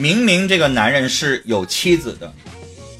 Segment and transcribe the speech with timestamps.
[0.00, 2.32] 明明这个男人是有妻子的，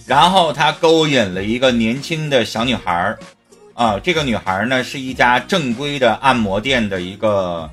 [0.06, 3.18] 然后他勾引了一个年轻的小女孩儿，
[3.72, 7.68] 啊，这个女孩儿呢是一家正规的按摩店的一个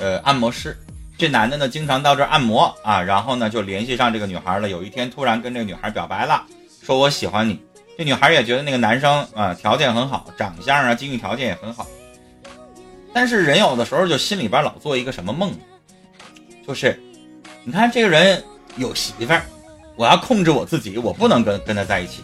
[0.00, 0.76] 呃按摩师，
[1.16, 4.68] 这男的呢经常到这儿按摩啊，然后呢就联系上这个女孩了。
[4.68, 6.44] 有一天突然跟这个女孩表白了，
[6.82, 7.60] 说我喜欢你。
[7.96, 11.86] 这女孩也觉得那个男生啊条件很好，长相啊经济条件也很好，
[13.12, 15.52] 但是人有的时候就心里边老做一个什么梦，
[16.66, 17.00] 就是
[17.62, 18.42] 你看这个人。
[18.76, 19.42] 有媳妇儿，
[19.96, 22.22] 我要控制我自己，我不能跟跟他在一起。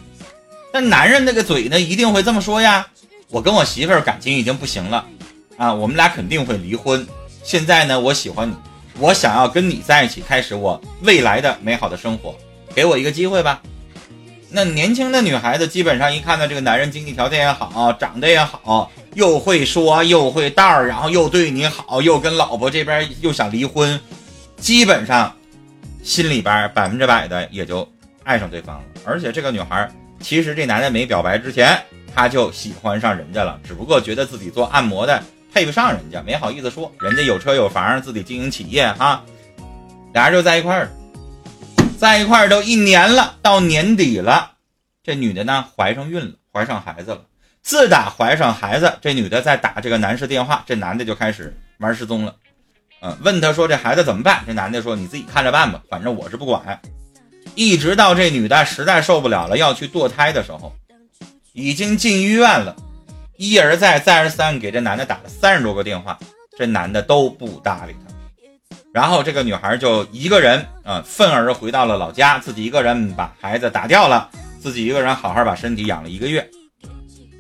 [0.73, 2.87] 但男人那个嘴呢，一定会这么说呀。
[3.29, 5.05] 我跟我媳妇儿感情已经不行了，
[5.57, 7.07] 啊，我们俩肯定会离婚。
[7.45, 8.55] 现在呢，我喜欢你，
[8.99, 12.35] 我想要跟你在一起，开始我未来的美好的生活，
[12.75, 13.61] 给我一个机会吧。
[14.49, 24.01] 那年轻的女孩子基本上一看到这个男人经济条件也好，长得也好，又会说又会道儿，然后又对你好，又跟老婆这边又想离婚，
[24.57, 25.33] 基本上。
[26.03, 27.87] 心里边百分之百的也就
[28.25, 29.89] 爱上对方了，而且这个女孩
[30.21, 31.79] 其实这男的没表白之前，
[32.15, 36.93] 他就喜欢上人家了，只不过觉得自己做按摩的配不上人家，没好意思说。
[37.01, 39.25] 人家有车有房，自己经营企业哈，
[40.13, 40.91] 俩人就在一块儿，
[41.99, 44.53] 在一块儿都一年了，到年底了，
[45.03, 47.23] 这女的呢怀上孕了，怀上孩子了。
[47.63, 52.35] 自打怀上孩子，这女的在打这个男士电话，这男的就开始玩失踪了。
[53.03, 54.43] 嗯，问他说这孩子怎么办？
[54.47, 56.81] 这男的说你自己看着办吧，反正我是不管。
[57.55, 60.73] 一直到这女的实在受不了了，要去堕胎的时候，
[61.55, 62.77] 已经进医院了，
[63.39, 66.19] 一而再再而三给这男的打了三十多个电话，
[66.59, 68.15] 这男的都不搭理他。
[68.93, 74.29] 然后这个女孩就一个人啊，愤而回到了老家，自己一个人把孩子打掉了，
[74.61, 76.49] 自己一个人好好把身体养了一个月。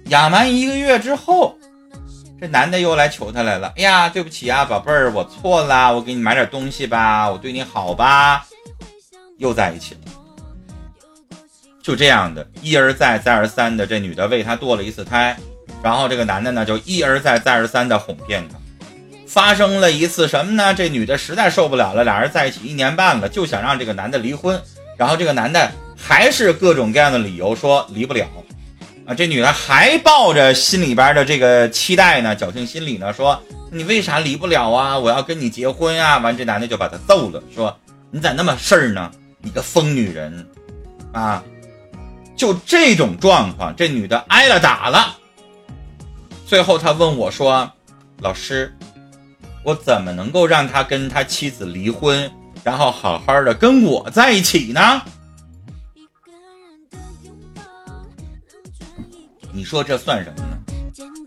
[0.06, 1.54] 养完一个月之后。
[2.40, 8.46] 这男的又来求她来了，哎呀，对不起啊，宝贝儿，我错了，我给你买点东西吧，我对你好吧，
[9.36, 10.00] 又在一起了。
[11.82, 15.36] 就这样的一而再再而三的，这女的为他堕了一次胎，
[15.82, 18.56] 然后这个男的呢就一而再再而三的哄骗她。
[19.26, 20.72] 发生了一次什么呢？
[20.72, 24.60] 这女的实在受不了了，俩人在一起一年半了，就想让这个男的离婚，
[24.96, 28.26] 然后这个男的还是各种各样的理由说离不了。
[29.14, 34.98] 这女的还抱着心里边的这个期待呢，侥幸心理呢，说你为啥离不了啊？
[34.98, 36.18] 我要跟你结婚啊！
[36.18, 37.76] 完，这男的就把她揍了，说
[38.10, 39.10] 你咋那么事儿呢？
[39.42, 40.46] 你个疯女人，
[41.12, 41.42] 啊！
[42.36, 45.16] 就这种状况，这女的挨了打了。
[46.46, 47.70] 最后他问我说
[48.20, 48.74] ：“老师，
[49.64, 52.30] 我怎么能够让他跟他妻子离婚，
[52.64, 55.02] 然后好好的跟我在一起呢？”
[59.60, 60.56] 你说这算什么呢？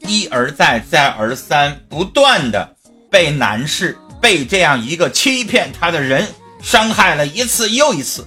[0.07, 2.75] 一而再，再而三，不断的
[3.11, 6.27] 被男士被这样一个欺骗他的人
[6.59, 8.25] 伤害了一次又一次，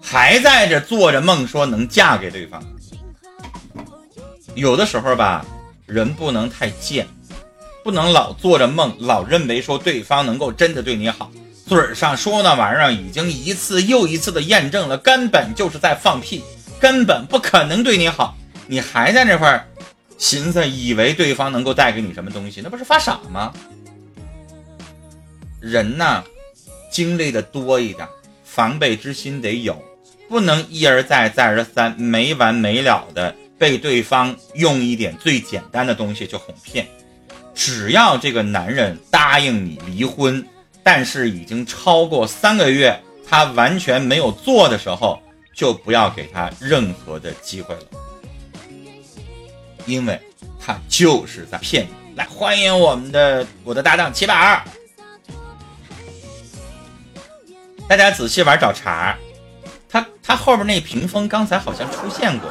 [0.00, 2.62] 还在这做着梦说能嫁给对方。
[4.54, 5.44] 有的时候吧，
[5.84, 7.04] 人不能太贱，
[7.82, 11.28] 不能老做着梦，老认为说对方能够真的对你好，
[11.66, 16.40] 嘴上说那玩意儿已经一次又一次的验证了，根本就是在放屁，
[16.78, 18.36] 根本不可能对你好。
[18.66, 19.66] 你还在那块儿
[20.18, 23.52] 寻思，以为对方能够带给你什么东西，那不是发傻吗？
[25.60, 26.22] 人呐，
[26.90, 28.06] 经历的多一点，
[28.44, 29.82] 防备之心得有，
[30.28, 36.86] 不能一而再再而三没完没了的被对方用一点最简单的东西去哄骗。
[37.54, 40.44] 只要这个男人答应你离婚，
[40.82, 45.18] 但是已经超过三个月，他完全没有做的时候，
[45.54, 47.82] 就不要给他任何的机会了。
[49.86, 50.20] 因为
[50.58, 52.16] 他就是在骗你。
[52.16, 54.34] 来，欢迎我们的我的搭档齐宝。
[57.88, 59.14] 大家仔细玩找茬，
[59.88, 62.50] 他他后面那屏风刚才好像出现过，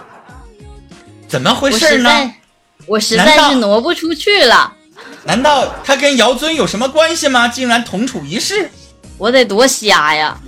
[1.27, 2.33] 怎么回事呢？
[2.85, 4.73] 我实在是挪不出去了。
[5.23, 7.47] 难道他跟姚尊有什么关系吗？
[7.47, 8.69] 竟然同处一室？
[9.17, 10.39] 我得多瞎呀！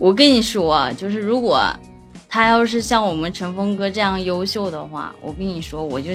[0.00, 1.62] 我跟你说，就是如果。
[2.32, 6.12] 他要是像我们陈峰哥这样优秀的话，我跟你说，我就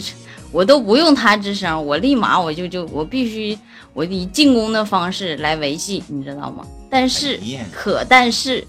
[0.51, 3.55] 我都不用他吱声，我立马我就就我必须
[3.93, 6.65] 我以进攻的方式来维系，你知道吗？
[6.89, 7.39] 但是
[7.71, 8.65] 可但是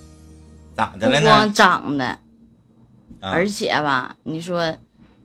[0.77, 1.21] 咋的了呢？
[1.21, 2.19] 不光长得，
[3.19, 4.77] 而且吧，你说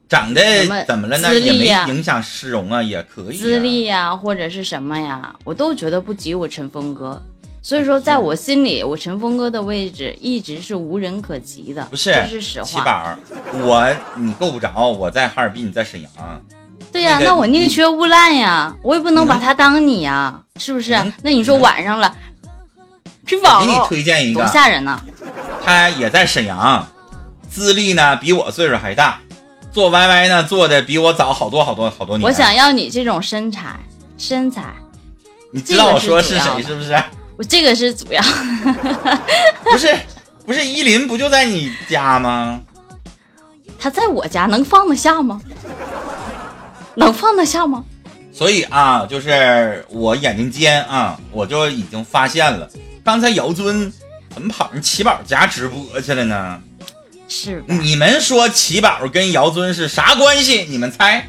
[0.08, 0.42] 长得
[0.88, 1.38] 怎么了呢？
[1.38, 3.36] 也没影响市容啊，也可以。
[3.36, 7.22] 资历呀，或者是什么呀，我都觉得不及我陈峰哥。
[7.66, 11.82] 所以说，在我心里，我陈峰哥的位置一直是无人可及的。
[11.86, 12.68] 不是，这是实话。
[12.70, 13.18] 七宝，
[13.64, 16.12] 我你够不着，我在哈尔滨，你在沈阳。
[16.92, 20.92] 对呀，那我宁缺毋滥呀，我也不能把他当你呀，是不是？
[21.22, 22.14] 那你说晚上了，
[23.26, 25.00] 吃饱给你推荐一个，多吓人呐！
[25.64, 26.86] 他也在沈阳，
[27.50, 29.22] 资历呢比我岁数还大，
[29.72, 32.28] 做 YY 呢做的比我早好多好多好多年。
[32.28, 33.80] 我想要你这种身材，
[34.18, 34.76] 身材，
[35.54, 37.02] 你知道我说是谁是不是？
[37.38, 38.22] 我这个是主要。
[39.64, 39.96] 不是
[40.46, 42.62] 不是依林不就在你家吗？
[43.80, 45.42] 他在我家能放得下吗？
[46.96, 47.84] 能放得下吗？
[48.32, 52.70] 所以啊，就是我眼睛尖啊，我就已经发现了，
[53.04, 53.92] 刚才姚尊
[54.34, 56.60] 怎么跑人奇宝家直播去了呢？
[57.28, 57.66] 是吧？
[57.76, 60.66] 你们说奇宝跟姚尊是啥关系？
[60.70, 61.28] 你们猜？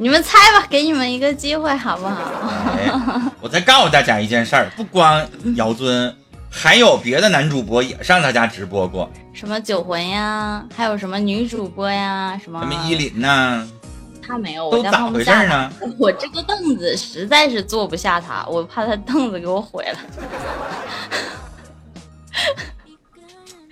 [0.00, 2.14] 你们猜吧，给你们一个机会好不好？
[2.78, 2.88] 哎，
[3.40, 6.14] 我再告诉大家一件事儿，不光姚尊，
[6.48, 13.66] 还有别的男主播也上他家直播过，什么酒魂呀，还有什么女主播呀，什么什么依林呐，
[14.24, 15.30] 他没有，都咋我家放不回事。
[15.48, 15.72] 呢？
[15.98, 19.98] 我这个凳子实在是坐不下他，我怕他凳子给我毁了。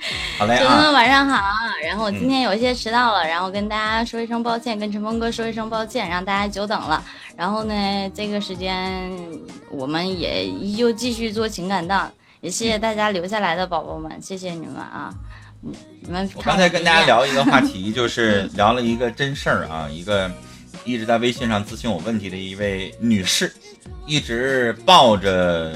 [0.39, 1.43] 好嘞朋友们啊，晚上好，
[1.85, 7.03] 然后我今天有一些迟到了，然后跟大家说一声抱歉，跟陈峰哥说一声抱歉，让大家久等了。
[7.37, 9.11] 然后呢，这个时间
[9.71, 12.11] 我们也依旧继续做情感档，
[12.41, 15.13] 也谢谢大家留下来的宝宝们，谢谢你们啊！
[15.63, 15.73] 嗯，
[16.03, 17.05] 你们我刚才跟大家。
[17.07, 20.31] 聊一个话题，就是聊了一个真事儿啊，一个
[20.85, 23.53] 一直在微信上咨询我问题的一位女士，
[24.07, 25.75] 一直抱着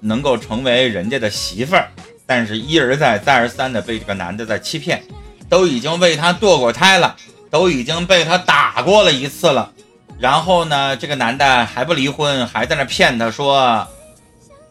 [0.00, 1.88] 能够成为人家的媳妇儿，
[2.30, 5.02] 但是一而再再而三的被这个男的在欺骗，
[5.48, 7.16] 都已经为他堕过胎了，
[7.50, 9.72] 都已经被他打过了一次了，
[10.16, 13.84] 然后呢，这个男的还不离婚，还在那骗他说。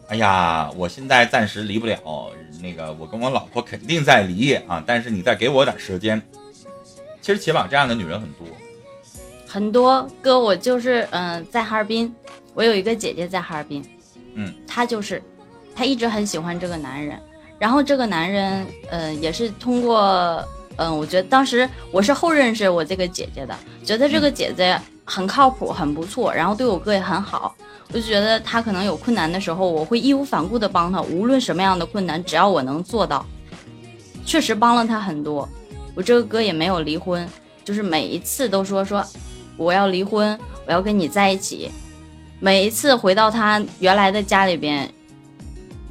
[0.08, 6.20] 哎呀，我现在暂时离不了，那个我跟我老婆肯定在离啊，但是你再给我点时间。
[7.20, 8.46] 其实起码这样的女人很多，
[9.46, 12.12] 很多哥，我就是嗯、呃在哈尔滨，
[12.54, 13.84] 我有一个姐姐在哈尔滨，
[14.34, 15.22] 嗯，她就是，
[15.76, 17.16] 她一直很喜欢这个男人，
[17.60, 20.42] 然后这个男人，呃，也是通过，
[20.76, 23.54] 嗯、我觉得当时我是后认识我这个姐姐的，
[23.84, 27.54] 觉得这个姐姐很靠谱，很不错，然后对我哥也很好，
[27.88, 33.24] 我就觉得他可能有困难的时候，我会义无反顾的帮他，无论什么样的困难，只要我能做到，
[34.24, 35.46] 确实帮了他很多。
[35.94, 37.28] 我这个哥也没有离婚，
[37.62, 39.04] 就是每一次都说说
[39.58, 41.70] 我要离婚，我要跟你在一起。
[42.38, 44.90] 每一次回到他原来的家里边，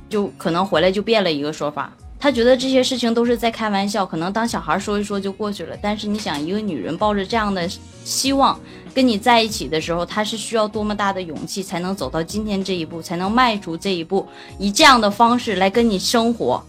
[0.10, 1.96] 就可能回来就变了一个说法。
[2.22, 5.78] 他觉得这些事情都是在开玩笑，可能当小孩说一说就过去了。
[5.82, 7.66] 但是你想，一个女人抱着这样的
[8.04, 8.60] 希望
[8.94, 14.28] 跟你在一起的时候，她是需要多么大的勇气才能走到今天这一步，才能迈出这一步，
[14.58, 16.62] 以这样的方式来跟你生活。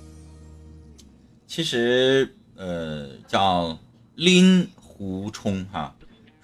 [1.49, 3.77] 其实呃叫
[4.15, 5.93] 拎胡冲哈，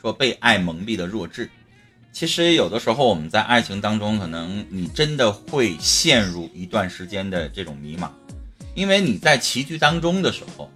[0.00, 1.48] 说被爱蒙蔽的弱智。
[2.16, 8.08] 其实有的时候我们在爱情当中，可能你真的会陷入一段时间的这种迷茫，
[8.74, 10.70] 因为你在棋局当中的时候，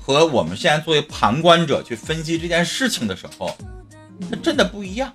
[0.00, 3.56] 和我们现在作为旁观者去分析这件事情的时候，
[4.28, 5.12] 它真的不一样。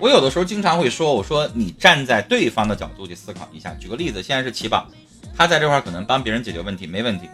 [0.00, 3.74] 我有的时候经常会说，我说你站在对方的角度去思考一下。
[3.74, 4.88] 举个例子，现在是齐宝，
[5.36, 7.28] 他在这块儿可能帮别人解决问题没问题，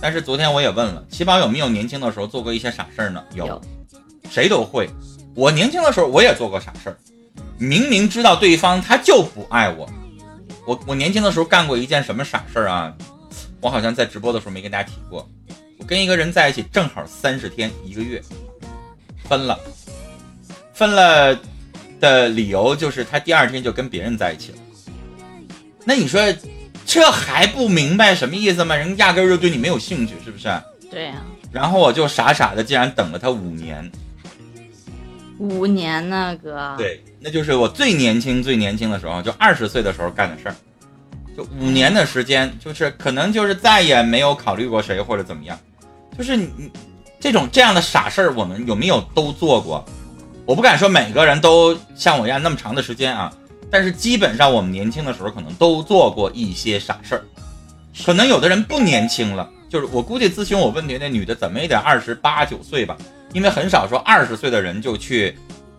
[0.00, 3.20] 但是昨天我也问了，齐宝有没有年轻的时候做过一些傻事儿呢？
[3.34, 3.60] 有
[4.30, 4.88] 谁都会。
[5.38, 6.96] 我年轻的时候我也做过傻事儿，
[7.58, 9.88] 明明知道对方他就不爱我。
[10.66, 12.92] 我我年轻的时候干过一件什么傻事儿啊？
[13.60, 15.30] 我好像在直播的时候没跟大家提过。
[15.78, 18.20] 我跟一个人在一起正好三十天一个月，
[19.28, 19.56] 分了，
[20.74, 21.38] 分了
[22.00, 24.58] 的理由就是他第二天就跟别人在一起了。
[25.84, 26.20] 那你说
[26.84, 28.74] 这还不明白什么意思吗？
[28.74, 30.48] 人压根儿就对你没有兴趣，是不是？
[30.90, 31.22] 对呀、
[31.52, 33.88] 然后我就傻傻的，竟然等了他五年。
[35.38, 36.74] 五年呢，哥。
[36.76, 40.54] 对，那就是我最年轻、最年轻的时候，就二十岁的时候干的事儿。
[41.36, 45.58] 就五年的时间，就是可能就是再也没有考虑过谁或者怎么样，
[46.16, 46.70] 就是你你
[47.20, 49.84] 这种这样的傻事儿，我们有没有都做过？
[50.44, 53.32] 我不敢说每个人都像我一样那么长的时间啊，
[53.70, 57.22] 但是基本上我们年轻的时候可能都做过一些傻事儿。
[58.04, 62.96] 可能有的人不年轻了，就是我估计咨询我问题那女的怎么也得二十八九岁吧，
[63.32, 65.36] 因为很少说二十岁的人就去，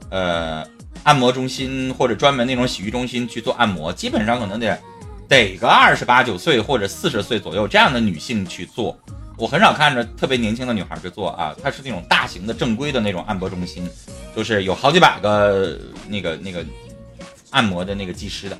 [0.09, 0.65] 呃，
[1.03, 4.77] 按摩中心或者专门那种洗浴中心去做按摩，基本上可能得
[5.27, 8.97] 得个二十八九岁或者四十岁左右这样的女性去做。
[9.37, 13.89] 我很少看着特别年轻的女孩去做啊，她是那种大型的正规的那种按摩中心，
[14.35, 15.79] 就是有好几百个
[16.09, 16.63] 那个那个
[17.51, 18.57] 按摩的那个技师的。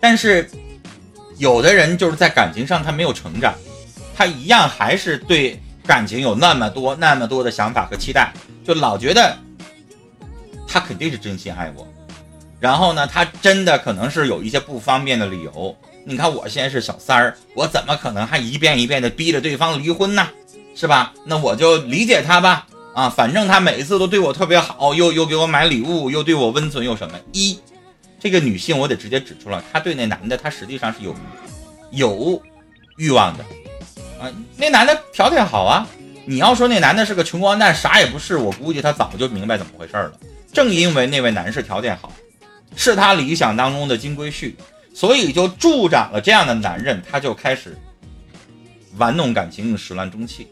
[0.00, 0.48] 但是
[1.36, 3.54] 有的人就是在感情上他没有成长，
[4.16, 8.30] 他一样还是对感情有那么多那么多的想法和期待，
[8.62, 9.34] 就老觉得
[10.66, 11.88] 他肯定是真心爱我，
[12.60, 20.28] 然后呢，他真的可能是有一些不方便的理由，你看我现在是小三儿，我怎么可能还一遍一遍的逼着对方离婚呢？
[20.74, 21.14] 是吧？
[21.24, 22.66] 那我就理解他吧。
[22.94, 27.18] 啊，反正他每一次都对我特别好，又又给我买礼物，又对我温存，又什么？
[27.32, 27.58] 一，
[28.20, 31.14] 这个女性我得直接指出了，她对那男的，她实际上是有
[31.92, 32.42] 有
[32.98, 33.44] 欲望的。
[34.20, 35.86] 啊，那男的条件好啊。
[36.26, 40.12] 你要说那男的是个穷光蛋，啥也不是，我估计他早就明白怎么回事了。
[40.52, 42.12] 正因为那位男士条件好，
[42.76, 44.52] 是他理想当中的金龟婿，
[44.92, 47.78] 所以就助长了这样的男人，他就开始
[48.98, 50.46] 玩弄感情，始乱终弃。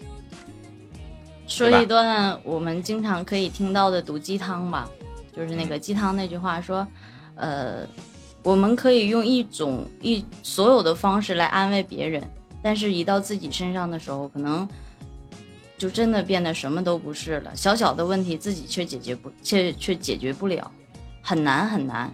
[1.46, 4.88] 说一段我们经常可以听到的毒鸡汤吧，
[5.36, 6.86] 就是那个鸡汤那句话说，
[7.34, 7.86] 呃，
[8.42, 12.22] 我们可以用一种一所有的方式来安慰别人，
[12.66, 14.68] 但是一到自己身上的时候，可能。
[15.78, 20.72] 就真的变得什么都不是了，小小的问题自己却解决不，却却解决不了，
[21.20, 22.10] 很难很难。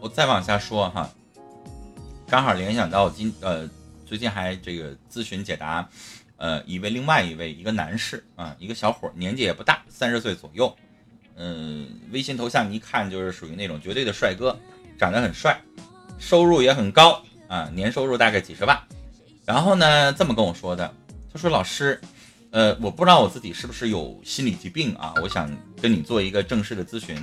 [0.00, 1.06] 我再往下说哈，
[2.26, 3.68] 刚好联想到今呃
[4.06, 5.86] 最近还这个咨询解答，
[6.38, 10.74] 呃一位另外一位一个男士啊，一个小伙年纪也不大，三十岁左右，
[11.36, 14.58] 嗯，微信头像一看就是属于那种绝对的帅哥，
[14.98, 15.60] 长得很帅，
[16.18, 18.82] 收入也很高啊，年收入大概几十万，
[19.52, 20.90] 然后呢这么跟我说的，
[21.32, 22.00] 他说老师。
[22.54, 25.14] 呃，我不知道我自己是不是有心理疾病啊？
[25.22, 27.16] 我想跟你做一个正式的咨询。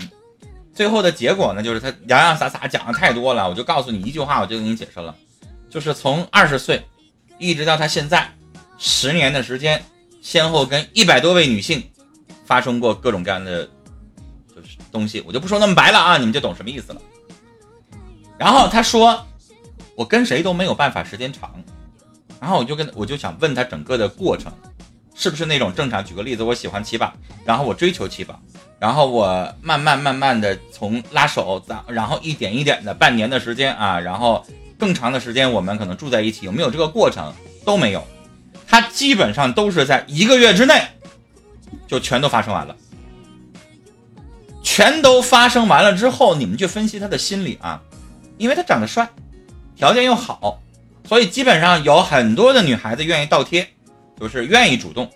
[0.74, 5.16] 最后的结果呢，就是他洋洋洒洒讲的太多了，我就告诉你一句话，我就给你解释了，
[5.70, 6.84] 就是从二十岁
[7.38, 8.28] 一直到他现在
[8.80, 9.86] 十年的时间，
[10.20, 11.84] 先后跟一百多位女性
[12.44, 13.70] 发生过各种各样的
[14.56, 17.00] 就是东西，我就不说那么白了啊，你们就懂什么意思了。
[18.36, 19.24] 然后他说，
[19.94, 21.54] 我跟谁都没有办法时间长，
[22.40, 24.52] 然后我就跟我就想问他整个的过程。
[25.16, 26.06] 是不是那种正常？
[26.06, 27.12] 举个例子，我喜欢骑马，
[27.44, 28.40] 然后我追求骑马，
[28.80, 34.46] 然后我慢慢慢慢的从拉手，然后一点一点的，半年的时间啊，然后
[34.78, 37.34] 更长的时间，我们可能住在一起，有没有这个过程
[37.66, 38.02] 都没有，
[38.66, 40.88] 他基本上都是在一个月之内
[41.86, 42.74] 就全都发生完了，
[44.64, 47.82] 全都发生完了之后，你们去分析他的心理啊，
[48.38, 49.10] 因为他长得帅，
[49.76, 50.62] 条件又好，
[51.10, 53.68] 所以基本上有很多的女孩子愿意倒贴。
[54.20, 55.10] 就是愿意主动，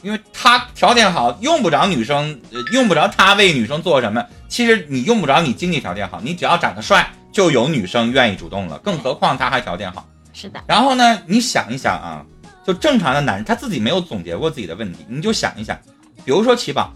[0.00, 2.40] 因为他条件好，用不着女生，
[2.72, 4.24] 用不着他为女生做什么。
[4.48, 8.78] 其实你用不着你经济条件好，你只要长得帅，就有女生愿意主动了。
[8.78, 10.08] 更何况他还条件好。
[10.32, 10.58] 是的。
[10.66, 12.24] 然后呢，你想一想啊，
[12.66, 15.78] 就正常的男人他自己没有总结过自己的问题，你就想一想，
[16.24, 16.90] 比如说齐宝，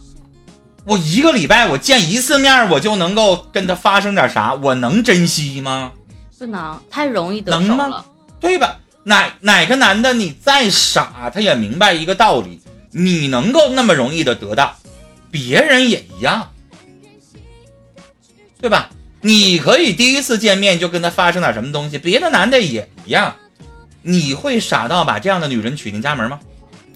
[0.86, 5.92] 我一个礼拜我见一次面，我就能够跟他发生点啥，我能珍惜吗？
[6.42, 8.04] 不能，太容易得手了，
[8.40, 8.76] 对吧？
[9.04, 14.74] 哪哪个男的，你再傻，他也明白一个道理：你能够那么容易的得到，
[15.30, 16.50] 别人也一样，
[18.60, 18.90] 对吧？
[19.20, 23.36] 你可以第一次见面就跟他发生点什么东西，别的男的也一样。
[24.02, 26.40] 你会傻到把这样的女人娶进家门吗？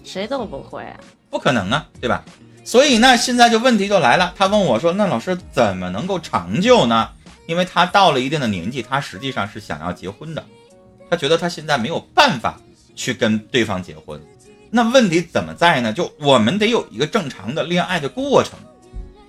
[0.03, 0.97] 谁都不会，啊
[1.31, 2.25] 不可能啊，对吧？
[2.65, 7.11] 所以那现在就问题就来了，他问我说：“那老师怎么能够长久呢？”
[7.47, 10.45] 因为他到了一定的年纪，他实际上是想要结婚的。
[11.09, 12.61] 他觉得他现在没有办法
[12.95, 14.21] 去跟对方结婚，
[14.71, 15.93] 那问题怎么在呢？
[15.93, 18.59] 就我们得有一个正常的恋爱的过程，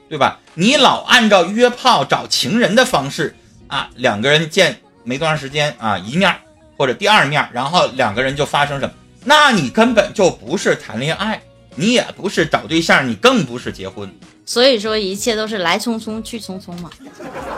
[0.10, 0.40] 对吧？
[0.56, 3.36] 你老按照约炮找情人的方式
[3.68, 6.36] 啊，两个人见没多长时间啊，一面
[6.76, 8.94] 或者第二面，然后两个人就发生什么？
[9.24, 11.40] 那你根本就不是谈恋爱，
[11.76, 14.12] 你也不是找对象，你更不是结婚。
[14.48, 16.90] 所以说，一切都是来匆匆去匆匆嘛。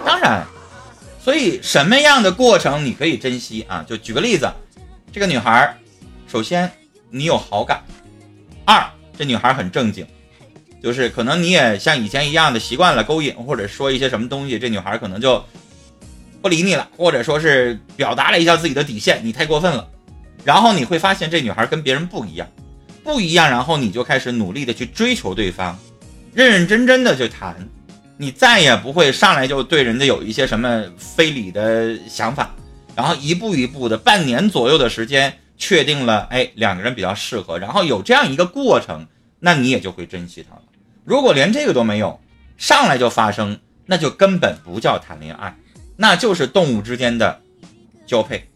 [0.06, 0.46] 当然。
[1.22, 3.86] 所以什么样的过程你可以珍惜啊？
[3.88, 4.50] 就举个例子，
[5.12, 5.78] 这个女孩，
[6.28, 6.72] 首先
[7.12, 7.84] 你有好感，
[8.66, 8.84] 二
[9.16, 10.08] 这女孩很正经，
[10.82, 15.44] 就是可能你也像以前一样的习惯了勾引或者说一些什么东西，这女孩可能就
[16.42, 19.88] 不理你了，或者说是表达了一下自己的底线，你太过分了。
[20.46, 22.48] 然后你会发现这女孩跟别人不一样，
[23.04, 25.78] 不一样，然后你就开始努力的去追求对方，
[26.34, 27.56] 认认真真的去谈。
[28.18, 32.54] 你再也不会上来就对人家有一些什么非礼的想法，
[32.94, 39.08] 然后一步一步的，半年左右的时间确定了，哎，两个人比较适合，然后有这样一个过程，
[39.40, 40.64] 那你也就会珍惜他了。
[41.06, 42.20] 如果连这个都没有，
[42.58, 45.56] 上来就发生，那就根本不叫谈恋爱，
[45.96, 47.40] 那就是动物之间的
[48.06, 48.50] 交配。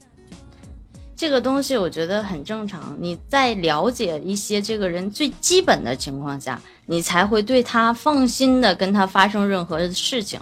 [1.24, 2.98] 这个东西我觉得很正常。
[3.00, 10.38] 你在了解一些这个人最基本的情况下，你才会对他放心的跟他发生任何事情。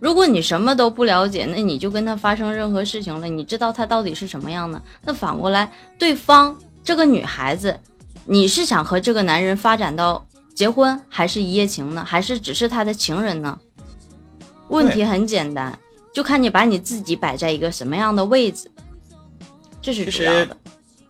[0.00, 4.80] 如果你什么都不了解，那你就跟他发生任何事情了，你知道他到底是什么样的？
[5.04, 7.78] 那反过来，对方这个女孩子，
[8.24, 12.02] 你是想和这个男人发展到结婚，还是一夜情呢？
[12.02, 13.58] 还是只是他的情人呢？
[14.68, 15.78] 问题很简单，
[16.10, 18.70] 就看你把你自己摆在一个什么样的位置，
[19.82, 20.56] 这是主要的。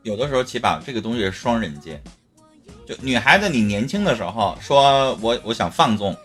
[0.03, 2.03] 有的时候起码这个东西是双刃剑，
[2.85, 6.17] 就女孩子你年轻的时候说我我想放纵，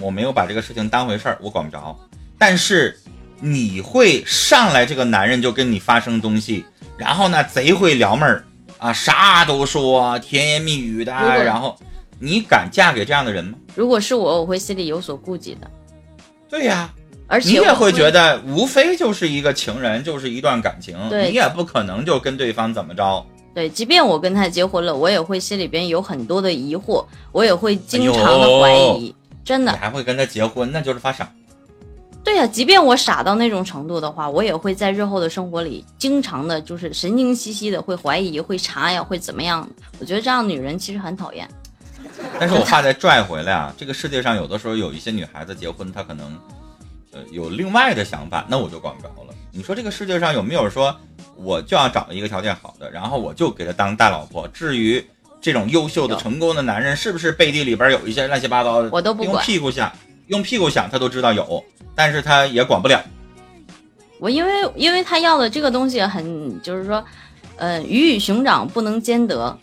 [0.00, 1.96] 我没有把这个事情当回事儿，我管不着。
[2.36, 2.98] 但是
[3.38, 6.64] 你会上来这个男人就跟你发生东西，
[6.96, 8.44] 然后呢贼会撩妹儿
[8.78, 11.78] 啊，啥都说甜言蜜语的，然后
[12.18, 13.56] 你敢嫁给这样的人吗？
[13.76, 15.70] 如果是我，我会心里有所顾忌的。
[16.48, 16.90] 对呀。
[17.30, 23.24] 而且你也会觉得，无非就是一个情人，就是一段感情，你也不可能就跟对方怎么着。
[23.54, 29.14] 对，即便我跟他结婚了，我也会心里边有很多的疑惑，我也会经常的怀疑。
[29.44, 31.30] 真的，你还会跟他结婚，那就是发傻。
[32.24, 39.68] 对呀，即便我傻到那种程度的话，我也会在日后的生活里，经常的就是神经兮兮的会怀疑，会查呀，会怎么样？
[40.00, 41.48] 我觉得这样女人其实很讨厌。
[42.40, 46.36] 但是我话再拽回来啊，这个世界上有的时候有一些女孩子结婚，她可能。
[47.12, 49.34] 呃，有另外的想法，那我就管不着了。
[49.50, 50.96] 你说这个世界上有没有说，
[51.34, 54.46] 我就要找一个条件好的，然后我就给他当大老婆？
[54.48, 55.04] 至于
[55.40, 58.90] 这种优秀的、成功的男人，是不是背地里边有一些乱七八糟的？
[58.90, 59.34] 我都不管。
[59.34, 59.92] 用屁股想，
[60.28, 61.64] 用屁股想，他都知道有，
[61.94, 63.02] 但是他也管不了。
[64.20, 67.02] 我因为因为他要的这个东西很，就是说，
[67.56, 69.58] 呃，鱼与熊掌不能兼得。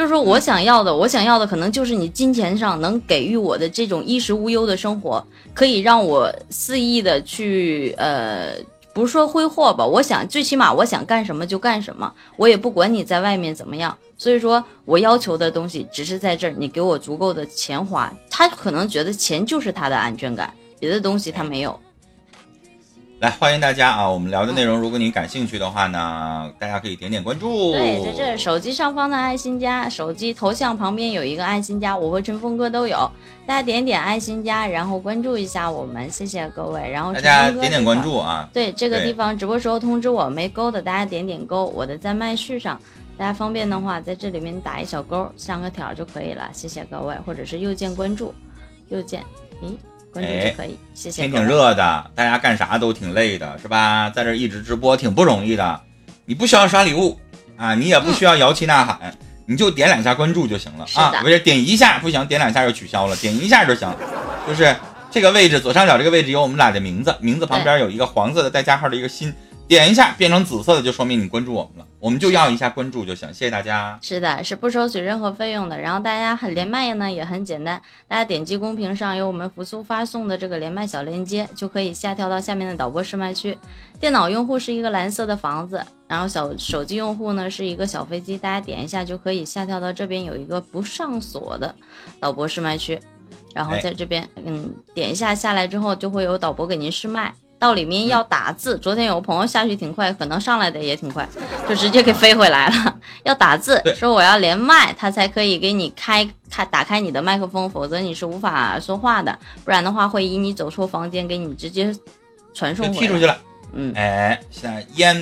[0.00, 8.54] 就是说我想要的，我想要的可能就是你金钱上能给予我的这种衣食无忧的生活，可以让我肆意的去，呃，
[8.94, 13.94] 不是说挥霍吧，我想最起码我想干什么就干什么，我也不管你在外面怎么样。
[14.16, 21.78] 所以说我要求的东西只是在这儿，你给我足够的钱花，他可能觉得钱就是他的安全感，别的东西他没有。
[23.20, 24.10] 来，欢迎大家啊！
[24.10, 27.70] 我们聊的内容，如果您感兴趣的话呢，大家可以点点关注。
[27.72, 32.96] 对，在这手机上方的爱心加，手机头像旁边有一个爱心加，我和陈峰哥都有，
[33.46, 36.90] 大家点点爱心加，然后关注一下我们，谢谢各位。
[36.90, 38.48] 然后大家点点关注啊！
[38.54, 41.66] 对，这个地方直播时候通知我没勾的，大家点点勾。
[41.66, 42.80] 我的在麦序上，
[43.18, 46.48] 大家方便的话，在这里面打一小勾，上个条就可以了。
[46.54, 48.34] 谢谢各位，或者是右键关注，
[48.88, 49.22] 右键，
[49.62, 49.76] 咦？
[50.12, 51.22] 关注就可以，谢谢。
[51.22, 54.10] 天挺热的，大家干啥都挺累的，是吧？
[54.10, 55.80] 在这一直直播挺不容易的。
[56.24, 57.18] 你不需要刷礼物
[57.56, 59.14] 啊，你也不需要摇旗呐喊，
[59.46, 61.12] 你就点两下关注就行了啊。
[61.22, 63.88] 不是点一下不行，点两下就取消了，点一下就行。
[64.46, 64.74] 就是
[65.10, 69.32] 这个位置左上角这个位置有我们俩的名字，名字旁边有一个黄色的带加号的一个心。
[69.70, 73.96] 点一下变成紫色的，就说明你关注我们了，我们就要一下关注就行，谢谢大家。
[74.02, 75.80] 是的，是不收取任何费用的。
[75.80, 83.56] 然后大家很连麦呢也很简单，大家点击公屏上有我们扶苏发送的这个连麦小链接，就可以下跳到下面的导播试麦区。
[84.00, 91.72] 电脑用户是一个蓝色的房子，然后小手机用户呢是一个小飞机，大家点一下就可以下跳到这边有一个不上锁的
[92.18, 92.98] 导播试麦区，
[93.54, 97.32] 然后在这边嗯点一下下来之后就会有导播给您试麦。
[97.60, 101.28] 到里面要打字，昨天有个朋友下去挺快，可能上来的也挺快，
[101.68, 102.96] 就直接给飞回来了。
[103.22, 109.38] 要打字，说我要连麦，他才可以给你开开打开你的麦克风，否则你是无法说话的。
[109.62, 111.94] 不然的话，会以你走错房间给你直接
[112.54, 112.90] 传送。
[112.90, 113.36] 踢出去了。
[113.74, 115.14] 嗯，哎，现在烟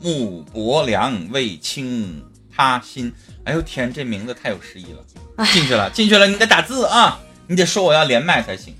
[0.00, 2.20] 幕薄凉未清
[2.54, 3.14] 他心。
[3.44, 5.44] 哎呦天，这名字太有诗意了。
[5.52, 8.74] 进去了，进去了，你得打字啊，你得说我要连麦才行。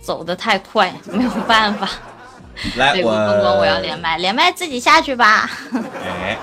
[0.00, 1.90] 走的太快，没有办法。
[2.76, 3.10] 来，我
[3.58, 5.50] 我要连麦，连麦自己下去吧。
[6.04, 6.36] 哎，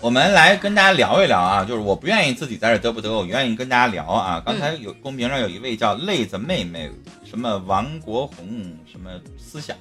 [0.00, 4.42] 我们来跟大家聊一聊啊，就是我不愿意自己在这嘚不嘚，我愿意跟大家聊啊。
[4.44, 6.90] 刚才有公屏上有一位叫泪子妹妹，
[7.24, 9.76] 什么王国红，什么思想，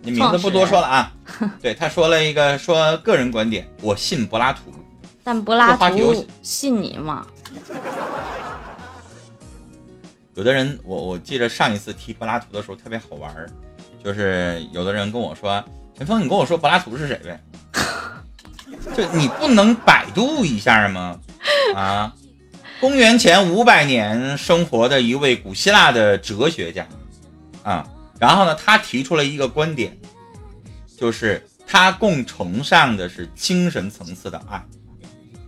[0.00, 1.12] 你名字不多说了啊。
[1.60, 4.72] 对，他说了一个说个人观点，我信柏拉图，
[5.24, 7.26] 但柏拉图信你吗？
[10.34, 13.50] 有的人，我我记得上一次提柏拉图的时候特别好玩儿。
[14.04, 15.62] 就是有的人跟我说
[15.96, 17.40] ：“陈峰，你跟我说柏拉图是谁呗？
[18.96, 21.20] 就你不能百度一下吗？
[21.76, 22.12] 啊，
[22.80, 26.84] 公元前五百年生活的一位古希腊的哲学家
[27.62, 27.88] 啊，
[28.18, 29.96] 然后呢，他提出了一个观点，
[30.98, 34.60] 就是他更崇尚的是精神层次的爱。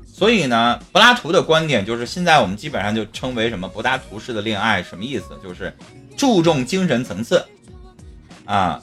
[0.06, 5.36] 所以呢，柏拉图的观点就是现在我们基本上就称为什么柏拉图式的恋爱，什么意思？
[5.42, 5.76] 就是
[6.16, 7.44] 注重精神层次。”
[8.44, 8.82] 啊，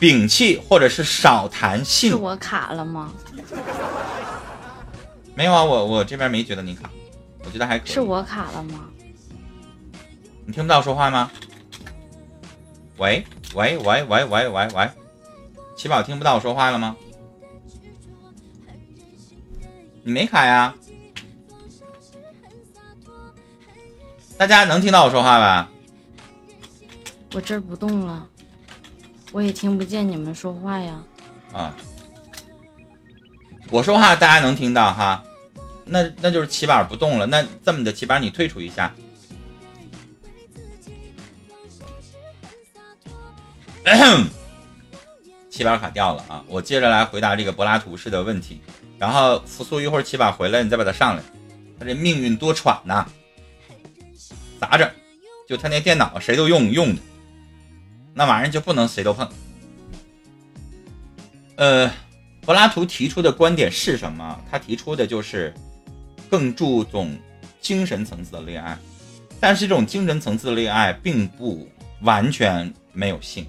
[0.00, 2.10] 摒弃或者是少谈性。
[2.10, 3.12] 是我卡了吗？
[5.34, 6.90] 没有啊，我我这边没觉得你卡，
[7.44, 7.90] 我觉得还可以。
[7.90, 8.88] 是我卡了吗？
[10.44, 11.30] 你听不到我说话吗？
[12.98, 14.90] 喂喂喂喂喂喂喂，
[15.76, 16.96] 七宝听不到我说话了吗？
[20.04, 20.74] 你没卡呀？
[24.36, 25.70] 大家能听到我说话吧？
[27.32, 28.28] 我这儿不动了。
[29.32, 31.02] 我也听不见你们说话呀。
[31.52, 31.74] 啊，
[33.70, 35.24] 我说话大家能听到哈，
[35.84, 37.26] 那那就是起板不动了。
[37.26, 38.94] 那这么的起板你退出一下。
[45.50, 46.44] 起板卡掉了啊！
[46.46, 48.60] 我接着来回答这个柏拉图式的问题。
[48.98, 51.22] 然后扶苏一会儿起板回来，你再把它上来。
[51.78, 53.04] 他这命运多舛呐，
[54.60, 54.88] 砸着，
[55.48, 57.02] 就他那电脑谁都用用的，
[58.14, 59.28] 那玩意儿就不能谁都碰。
[61.56, 61.90] 呃，
[62.42, 64.40] 柏拉图提出的观点是什么？
[64.50, 65.54] 他提出的就是
[66.28, 67.16] 更注重
[67.60, 68.76] 精神层次的恋爱，
[69.38, 71.68] 但是这种精神层次的恋爱并不
[72.00, 73.46] 完全没有性，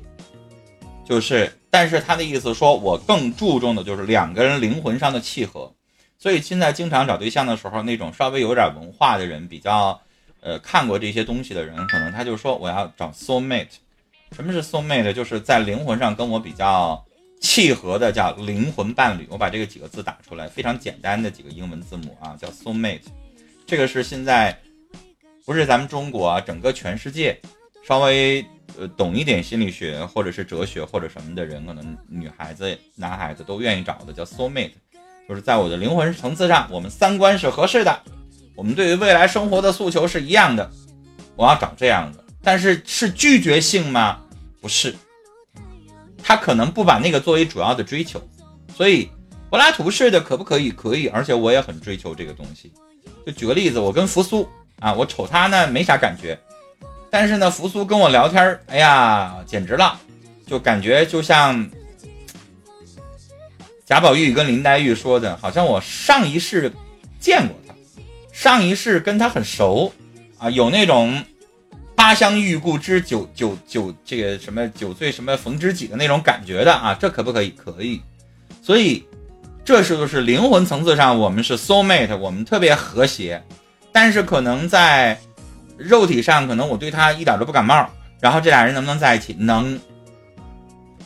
[1.04, 5.74] 就是，但是他的意思说，我更注重的就是两个人灵魂上的契合，
[6.20, 10.00] 所以现在经常找对象的时候，那种稍微有点文化的人，比较
[10.42, 13.68] 呃看过这些东西的人，可能他就说我要找 soul mate。
[14.34, 15.14] 什么是 soul mate？
[15.14, 17.04] 就是在灵魂上跟我比较。
[17.46, 23.02] 契合的叫灵魂伴侣，我把这个几个字打出来，非常简单的几个英文字母啊，叫 soul mate。
[23.66, 24.58] 这个是现在
[25.46, 27.38] 不是咱们中国啊，整个全世界
[27.86, 28.46] 稍微
[28.80, 34.72] 呃懂一点心理学或者是哲学或者什么的人，可能女孩子、男孩子都愿意找的叫 soul mate，
[35.28, 38.00] 就是在我的灵魂层次上，我们三观是合适的，
[38.56, 40.72] 我们对于未来生活的诉求是一样的，
[41.36, 42.24] 我要找这样的。
[42.42, 44.22] 但是是拒绝性吗？
[44.64, 44.96] 不是。
[46.24, 48.18] 他可能不把那个作为主要的追求，
[48.74, 49.10] 所以
[49.50, 50.72] 柏拉图式的可不可以？
[50.72, 52.72] 可以，而且我也很追求这个东西。
[53.26, 54.48] 就举个例子，我跟扶苏
[54.80, 56.40] 啊，我瞅他呢没啥感觉，
[57.12, 60.00] 但是呢，扶苏跟我聊天哎呀，简直了，
[60.48, 61.70] 就感觉就像
[63.86, 66.72] 贾宝玉跟林黛玉说的，好像我上一世
[67.20, 67.76] 见过他，
[68.32, 69.92] 上一世跟他很熟
[70.38, 71.22] 啊，有那种。
[71.96, 77.50] 他乡遇故知，酒酒酒，这个什么酒醉什么逢知己的那种感觉的啊，这可不可以？
[77.52, 78.02] 可以。
[78.62, 79.06] 所以，
[79.64, 83.42] 这是就是灵魂层次上，我们是 soul mate，我们特别和谐。
[83.92, 85.18] 但是可能在
[85.78, 87.90] 肉体上，可能我对他一点都不感冒。
[88.20, 89.34] 然后这俩人能不能在一起？
[89.40, 89.80] 能，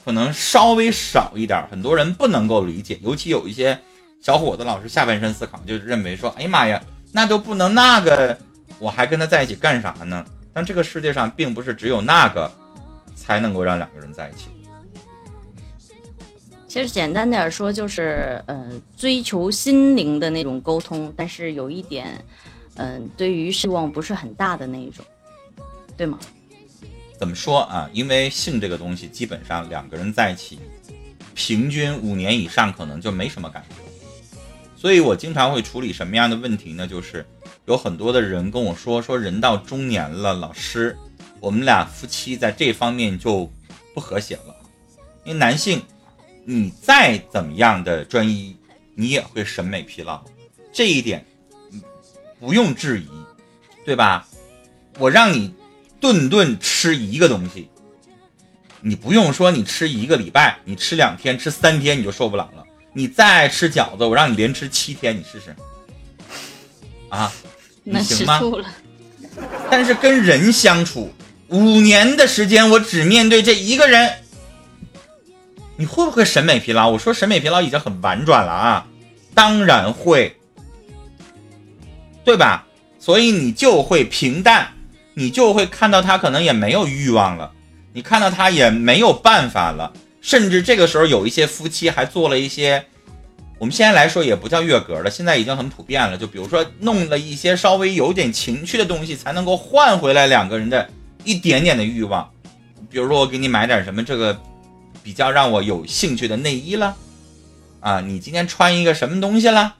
[0.03, 1.63] 可能稍微少一点。
[1.69, 3.77] 很多人不能够理解，尤其有一些
[4.21, 8.37] 小伙子老是下半身思考，就认为说，哎呀妈呀，那都不能那个，
[8.79, 10.25] 我还跟他在一起干啥呢？
[10.57, 12.51] 但这个世界上并不是只有那个
[13.15, 14.47] 才能够让两个人在一起。
[16.67, 18.67] 其实简单点说，就是呃，
[18.97, 22.19] 追求心灵的那种沟通，但是有一点，
[22.77, 25.05] 嗯，对于失望不是很大的那一种，
[25.95, 26.17] 对吗？
[27.19, 27.87] 怎么说啊？
[27.93, 30.57] 因为性这个东西，基本上两个人在一起，
[31.35, 33.75] 平均五年以上可能就没什么感觉。
[34.75, 36.87] 所以我经常会处理什么样的问题呢？
[36.87, 37.23] 就是。
[37.67, 40.97] 有很多的人跟我说说，人到中年了，老师，
[41.41, 43.51] 我们俩夫妻在这方面就
[43.93, 44.55] 不和谐了。
[45.25, 45.81] 因为男性，
[46.45, 48.55] 你再怎么样的专一，
[48.95, 50.23] 你也会审美疲劳，
[50.71, 51.25] 这一点
[52.39, 53.09] 不用质疑，
[53.85, 54.25] 对吧？
[54.97, 55.53] 我让你
[55.99, 57.69] 顿顿吃一个东西，
[58.79, 62.63] 你不用说你吃一个礼拜，你吃两天、吃三天你就受不了了。
[62.93, 65.53] 你再爱吃饺子，我让你连吃七天，你试试
[67.09, 67.29] 啊！
[67.89, 68.41] 那行吗？
[69.69, 71.13] 但是跟人相处
[71.47, 74.11] 五年的时间，我只面对这一个人，
[75.77, 76.89] 你会不会审美疲劳？
[76.89, 78.87] 我说审美疲劳已经很婉转了啊，
[79.33, 80.35] 当然会，
[82.25, 82.65] 对吧？
[82.99, 84.73] 所以你就会平淡，
[85.13, 87.51] 你就会看到他可能也没有欲望了，
[87.93, 92.85] 你看到他也没有办法了，甚至这个时候有一些夫妻还做了一些。
[93.59, 96.17] 我们现在来说也不叫月格了，现在已经很普遍了。
[96.17, 100.87] 就比如说弄了一些稍微有点情趣的东西，才能够换回来两个人的
[101.23, 102.29] 一点点的欲望。
[102.89, 104.39] 比如说我给你买点什么这个
[105.03, 106.95] 比较让我有兴趣的内衣了，
[107.79, 109.75] 啊，你今天穿一个什么东西了，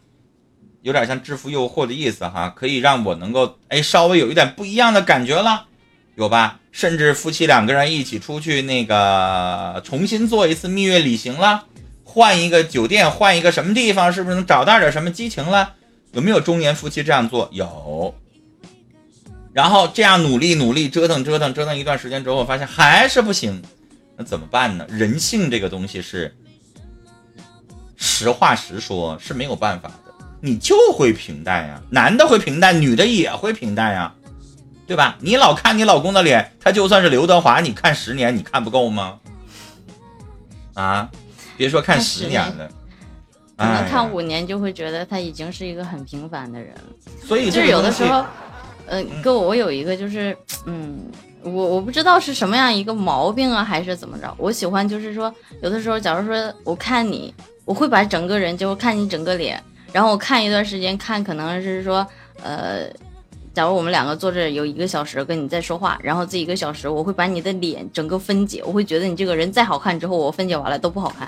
[0.81, 5.65] 有点像制服诱惑的意思哈，可以让我能够哎稍微有一点不一样的感觉了，
[6.15, 6.59] 有吧？
[6.71, 11.65] 甚至夫妻两个人一起出去那个重新做一次蜜月旅行了。
[12.17, 15.75] 换一个酒店，换一个什么地方，是不是能找到点什么激情了？
[16.13, 17.47] 有没有中年夫妻这样做？
[17.51, 18.15] 有。
[19.53, 23.61] 然后这样努力努力折腾折腾折腾一段时间之后，发现还是不行，
[24.17, 24.87] 那怎么办呢？
[24.89, 26.35] 人性这个东西是
[27.95, 30.11] 实话实说，是没有办法的。
[30.41, 34.11] 你就会平淡呀，男的会平淡，女的也会平淡呀，
[34.87, 35.15] 对吧？
[35.21, 39.19] 你老看你老公的脸，他就算是刘德华，你看十年，你看不够吗？
[40.73, 41.11] 啊？
[41.57, 42.69] 别说看十年了，
[43.57, 46.83] 可能看五年就会觉得他已经是一个很平凡的人了。
[47.25, 48.23] 所以就是有的时候，
[48.85, 50.99] 呃，跟我有一个就是，嗯，
[51.41, 54.33] 我我不知道是什么样一个毛病啊，还是怎么着。
[54.37, 57.33] 我喜欢就是说，有的时候，假如说我看你，
[57.65, 62.05] 我会把整个人，就看你整个脸，然后我看一段时间，看可能是说，
[62.43, 62.87] 呃，
[63.57, 71.27] 假如我们两个坐这有一个小时跟你在说话，然后这一个小时，我会把你的脸整个分解，我会觉得你这个人再好看之后，我分解完了都不好看。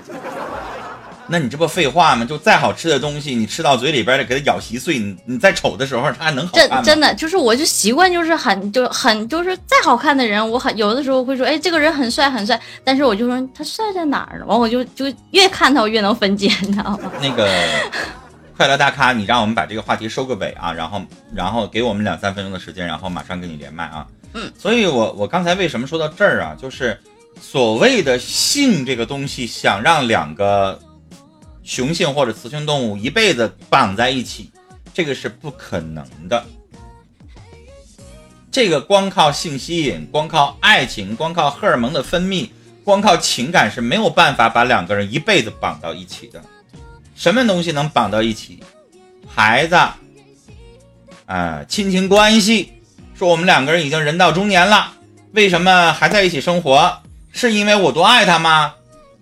[1.26, 2.24] 那你这不废话吗？
[2.24, 6.76] 就再好吃的东西，你吃到嘴里边儿给它咬稀碎，你你再丑的时候，它还能好看吗？
[6.76, 14.44] 真真的就是，我就习惯就是很就很就是再好看的人，我很有的时候会说，哎，这个人很帅很帅，但是我就说他帅在哪儿呢？
[14.46, 17.10] 完我就就越看他我越能分解，你知道吗？
[17.20, 17.50] 那个
[18.60, 21.02] 快乐大咖，你让我们把这个话题收个尾啊，然后
[21.34, 24.06] 然后给我们两三分钟的时间，然后马上跟你连麦啊。
[24.34, 26.54] 嗯，所以我我刚才为什么说到这儿啊？
[26.60, 27.00] 就是
[27.40, 30.78] 所谓的性这个东西，想让两个
[31.62, 34.50] 雄性或者雌性动物一辈子绑在一起，
[34.92, 36.44] 这个是不可能的。
[38.50, 42.50] 这个光靠性吸引，光靠爱情，光靠荷尔蒙的分泌，
[42.84, 46.38] 光靠情感是没有办法把两个人一辈子绑到一起的。
[47.20, 48.60] 什么东西能绑到一起？
[49.28, 49.76] 孩子，
[51.26, 52.72] 啊、亲情关系。
[53.14, 54.94] 说我们两个人已经人到中年了，
[55.32, 57.02] 为什么还在一起生活？
[57.30, 58.72] 是因为我多爱他吗？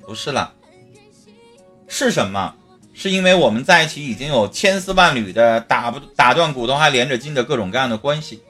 [0.06, 0.52] 不是了，
[1.88, 2.54] 是什么？
[2.94, 8.40] 是因为我们在一起已经有千丝万缕的打不打断骨头还连着筋的各种各样的关系，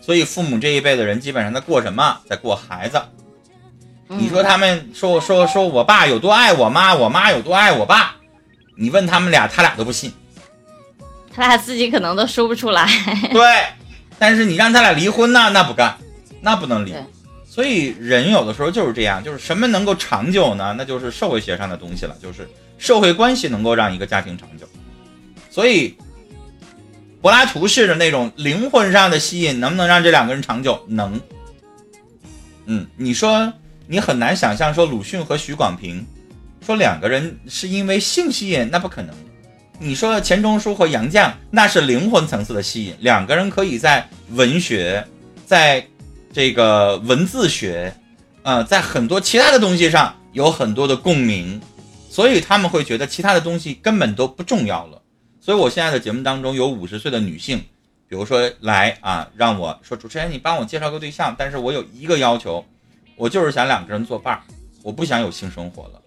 [0.00, 2.16] 所以父母这一辈的人基本上在过什么？
[2.26, 3.02] 在过孩子。
[4.08, 8.15] 你说他们说说说我爸有多爱我妈，我妈有多爱我爸，
[8.76, 10.12] 你问他们俩，他俩都不信。
[11.34, 12.86] 他俩自己可能都说不出来。
[13.32, 13.64] 对，
[14.18, 15.96] 但是你让他俩离婚呢，那不干，
[16.40, 16.94] 那不能离。
[17.44, 20.74] 所以人有的时候就是这样，就是什么能够长久呢？
[20.76, 24.68] 那就是社会学上的东西了，就是社会关系能够让一个家庭长久。
[25.50, 25.96] 所以，
[27.22, 30.84] 柏拉图式的那种灵魂上的吸引，能不能让这两个人长久？
[30.86, 31.18] 能。
[32.66, 33.50] 嗯，你说
[33.86, 36.06] 你很难想象说鲁迅和许广平，
[36.66, 39.14] 说两个人是因为性吸引，那不可能。
[39.78, 45.06] 你说钱钟书和杨绛，那是灵魂层次的吸引，两个人可以在文学，
[45.44, 45.86] 在
[46.32, 47.94] 这个文字学，
[48.42, 51.60] 呃，在很多其他的东西上有很多的共鸣，
[52.10, 55.00] 所以他们会觉得其他的东西根本都不重要了。
[55.40, 57.58] 所以我现在的节目当中有五十岁的女性，
[58.08, 62.64] 比如说来啊，让我说主持人你帮我介绍个对象，但是我有一个要求，
[63.14, 64.42] 我就是想两个人作伴儿，
[64.82, 66.02] 我不想有性生活了，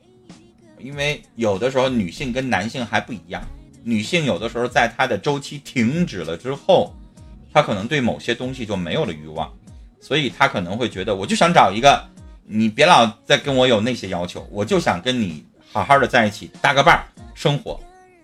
[0.80, 3.42] 因为有的时候女性跟男性还不一样。
[3.84, 6.94] 女性有的时候在她的周期停止了之后，
[7.54, 9.52] 她可能对某些东西就没有了欲望，
[10.02, 12.06] 所以她可能会觉得，我就想找一个，
[12.46, 17.80] 你别老再跟我有那些要求，我就想跟你好好的在一起搭个伴儿生活。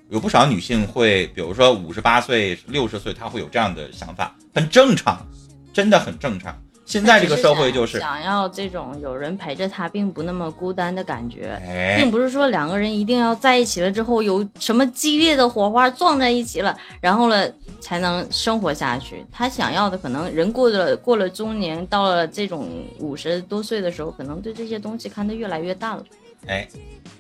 [0.10, 5.26] 有不少女性会，比如说五十八岁、六十岁，她会有这样的想法，很正常，
[5.74, 6.56] 真的很正常。
[6.86, 11.60] 现在这个社会就是，想要这种有人陪着他，并不那么孤单的感觉。
[11.66, 17.50] 哎并，不是说两个人一定要在一起了之后有什么激烈的火花撞在一起了，然后呢
[17.82, 19.26] 才能生活下去。
[19.32, 22.70] 他想要的可能人过了过了中年，到了这种
[23.00, 26.04] 五十多岁的时候，可能对这些东西看得越来越淡了。
[26.48, 26.68] 哎，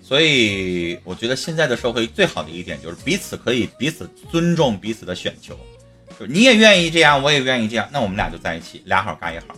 [0.03, 5.74] 所以我觉得现在的社会最好的一点就是彼此可以彼此尊重彼此的选求，就是
[6.19, 9.55] 就你也愿意这样，我也愿意这样，那我们俩就在一起，俩好干一好。